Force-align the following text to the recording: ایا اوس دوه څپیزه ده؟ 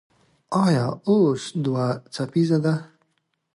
ایا 0.65 0.85
اوس 1.07 1.43
دوه 1.63 1.87
څپیزه 2.13 2.57
ده؟ 2.63 2.73